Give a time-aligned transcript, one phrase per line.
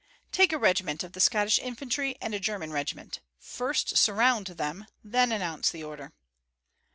[0.31, 3.19] "Take a regiment of Scottish infantry and a German regiment.
[3.37, 6.11] First surround them, then announce the order."